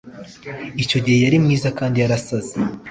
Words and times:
Icyo 0.83 0.97
gihe 1.03 1.17
yari 1.25 1.37
mwiza 1.43 1.69
kandi 1.79 1.95
yarasaze 2.01 2.55